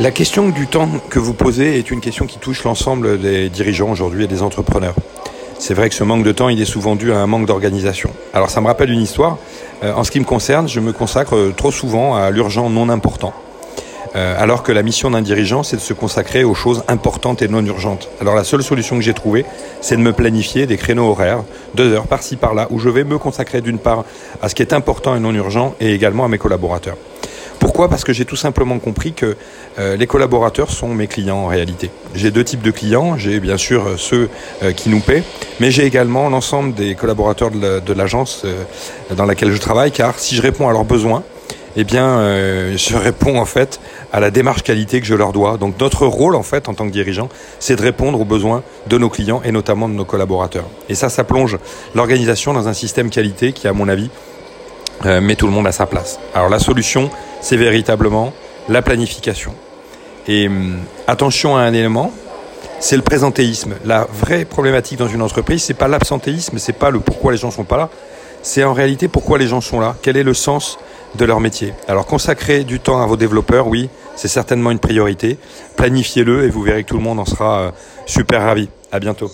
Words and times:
La 0.00 0.12
question 0.12 0.50
du 0.50 0.68
temps 0.68 0.88
que 1.10 1.18
vous 1.18 1.34
posez 1.34 1.76
est 1.76 1.90
une 1.90 2.00
question 2.00 2.26
qui 2.26 2.38
touche 2.38 2.62
l'ensemble 2.62 3.18
des 3.18 3.48
dirigeants 3.48 3.90
aujourd'hui 3.90 4.22
et 4.22 4.26
des 4.28 4.42
entrepreneurs. 4.42 4.94
C'est 5.58 5.74
vrai 5.74 5.88
que 5.88 5.94
ce 5.96 6.04
manque 6.04 6.22
de 6.22 6.30
temps, 6.30 6.48
il 6.48 6.62
est 6.62 6.66
souvent 6.66 6.94
dû 6.94 7.12
à 7.12 7.18
un 7.18 7.26
manque 7.26 7.46
d'organisation. 7.46 8.10
Alors 8.32 8.48
ça 8.48 8.60
me 8.60 8.68
rappelle 8.68 8.90
une 8.92 9.00
histoire. 9.00 9.38
Euh, 9.82 9.92
en 9.92 10.04
ce 10.04 10.12
qui 10.12 10.20
me 10.20 10.24
concerne, 10.24 10.68
je 10.68 10.78
me 10.78 10.92
consacre 10.92 11.52
trop 11.56 11.72
souvent 11.72 12.14
à 12.14 12.30
l'urgent 12.30 12.70
non 12.70 12.90
important. 12.90 13.34
Euh, 14.14 14.36
alors 14.38 14.62
que 14.62 14.70
la 14.70 14.84
mission 14.84 15.10
d'un 15.10 15.20
dirigeant, 15.20 15.64
c'est 15.64 15.76
de 15.76 15.82
se 15.82 15.94
consacrer 15.94 16.44
aux 16.44 16.54
choses 16.54 16.84
importantes 16.86 17.42
et 17.42 17.48
non 17.48 17.66
urgentes. 17.66 18.08
Alors 18.20 18.36
la 18.36 18.44
seule 18.44 18.62
solution 18.62 18.94
que 18.94 19.02
j'ai 19.02 19.14
trouvée, 19.14 19.44
c'est 19.80 19.96
de 19.96 20.00
me 20.00 20.12
planifier 20.12 20.66
des 20.66 20.76
créneaux 20.76 21.10
horaires, 21.10 21.42
deux 21.74 21.92
heures 21.92 22.06
par-ci 22.06 22.36
par-là, 22.36 22.68
où 22.70 22.78
je 22.78 22.88
vais 22.88 23.02
me 23.02 23.18
consacrer 23.18 23.62
d'une 23.62 23.80
part 23.80 24.04
à 24.42 24.48
ce 24.48 24.54
qui 24.54 24.62
est 24.62 24.72
important 24.72 25.16
et 25.16 25.20
non 25.20 25.34
urgent, 25.34 25.74
et 25.80 25.92
également 25.92 26.24
à 26.24 26.28
mes 26.28 26.38
collaborateurs. 26.38 26.96
Pourquoi? 27.68 27.90
Parce 27.90 28.02
que 28.02 28.14
j'ai 28.14 28.24
tout 28.24 28.34
simplement 28.34 28.78
compris 28.78 29.12
que 29.12 29.36
euh, 29.78 29.94
les 29.94 30.06
collaborateurs 30.06 30.70
sont 30.70 30.88
mes 30.88 31.06
clients 31.06 31.36
en 31.36 31.48
réalité. 31.48 31.90
J'ai 32.14 32.30
deux 32.30 32.42
types 32.42 32.62
de 32.62 32.70
clients. 32.70 33.18
J'ai 33.18 33.40
bien 33.40 33.58
sûr 33.58 33.86
euh, 33.86 33.96
ceux 33.98 34.30
qui 34.74 34.88
nous 34.88 35.00
paient, 35.00 35.22
mais 35.60 35.70
j'ai 35.70 35.84
également 35.84 36.30
l'ensemble 36.30 36.72
des 36.72 36.94
collaborateurs 36.94 37.50
de 37.50 37.92
l'agence 37.92 38.46
dans 39.14 39.26
laquelle 39.26 39.52
je 39.52 39.58
travaille, 39.58 39.92
car 39.92 40.18
si 40.18 40.34
je 40.34 40.40
réponds 40.40 40.66
à 40.66 40.72
leurs 40.72 40.86
besoins, 40.86 41.24
eh 41.76 41.84
bien, 41.84 42.06
euh, 42.06 42.74
je 42.76 42.96
réponds 42.96 43.38
en 43.38 43.44
fait 43.44 43.80
à 44.14 44.20
la 44.20 44.30
démarche 44.30 44.62
qualité 44.62 45.00
que 45.02 45.06
je 45.06 45.14
leur 45.14 45.32
dois. 45.32 45.58
Donc 45.58 45.78
notre 45.78 46.06
rôle 46.06 46.36
en 46.36 46.42
fait 46.42 46.70
en 46.70 46.74
tant 46.74 46.86
que 46.86 46.92
dirigeant, 46.92 47.28
c'est 47.60 47.76
de 47.76 47.82
répondre 47.82 48.18
aux 48.18 48.24
besoins 48.24 48.62
de 48.86 48.96
nos 48.96 49.10
clients 49.10 49.42
et 49.44 49.52
notamment 49.52 49.90
de 49.90 49.94
nos 49.94 50.06
collaborateurs. 50.06 50.64
Et 50.88 50.94
ça, 50.94 51.10
ça 51.10 51.22
plonge 51.22 51.58
l'organisation 51.94 52.54
dans 52.54 52.66
un 52.66 52.72
système 52.72 53.10
qualité 53.10 53.52
qui, 53.52 53.68
à 53.68 53.74
mon 53.74 53.88
avis, 53.88 54.08
euh, 55.06 55.20
met 55.20 55.36
tout 55.36 55.46
le 55.46 55.52
monde 55.52 55.68
à 55.68 55.72
sa 55.72 55.86
place. 55.86 56.18
Alors 56.34 56.48
la 56.48 56.58
solution, 56.58 57.10
c'est 57.40 57.56
véritablement 57.56 58.32
la 58.68 58.82
planification. 58.82 59.54
Et 60.26 60.48
hum, 60.48 60.78
attention 61.06 61.56
à 61.56 61.60
un 61.62 61.72
élément, 61.72 62.12
c'est 62.80 62.96
le 62.96 63.02
présentéisme. 63.02 63.74
La 63.84 64.06
vraie 64.12 64.44
problématique 64.44 64.98
dans 64.98 65.08
une 65.08 65.22
entreprise, 65.22 65.62
c'est 65.62 65.74
pas 65.74 65.88
l'absentéisme, 65.88 66.58
c'est 66.58 66.72
pas 66.72 66.90
le 66.90 67.00
pourquoi 67.00 67.32
les 67.32 67.38
gens 67.38 67.50
sont 67.50 67.64
pas 67.64 67.76
là, 67.76 67.88
c'est 68.42 68.64
en 68.64 68.72
réalité 68.72 69.08
pourquoi 69.08 69.38
les 69.38 69.46
gens 69.46 69.60
sont 69.60 69.80
là. 69.80 69.96
Quel 70.02 70.16
est 70.16 70.22
le 70.22 70.34
sens 70.34 70.78
de 71.14 71.24
leur 71.24 71.40
métier. 71.40 71.72
Alors 71.88 72.06
consacrer 72.06 72.64
du 72.64 72.80
temps 72.80 73.02
à 73.02 73.06
vos 73.06 73.16
développeurs, 73.16 73.66
oui, 73.66 73.88
c'est 74.16 74.28
certainement 74.28 74.70
une 74.70 74.78
priorité. 74.78 75.38
Planifiez-le 75.76 76.44
et 76.44 76.50
vous 76.50 76.62
verrez 76.62 76.84
que 76.84 76.88
tout 76.88 76.96
le 76.96 77.02
monde 77.02 77.18
en 77.18 77.24
sera 77.24 77.60
euh, 77.60 77.70
super 78.06 78.42
ravi. 78.42 78.68
À 78.92 79.00
bientôt. 79.00 79.30